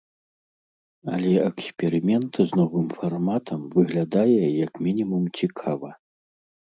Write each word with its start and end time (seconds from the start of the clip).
Але 1.17 1.33
эксперымент 1.49 2.33
з 2.47 2.59
новым 2.59 2.87
фарматам 3.01 3.61
выглядае 3.75 4.45
як 4.65 4.73
мінімум 4.87 5.23
цікава. 5.41 5.89